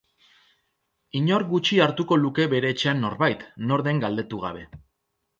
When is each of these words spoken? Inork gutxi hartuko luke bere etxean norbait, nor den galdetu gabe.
Inork 1.17 1.49
gutxi 1.51 1.77
hartuko 1.85 2.17
luke 2.21 2.47
bere 2.53 2.71
etxean 2.75 3.03
norbait, 3.07 3.43
nor 3.73 3.83
den 3.89 4.01
galdetu 4.05 4.41
gabe. 4.47 4.65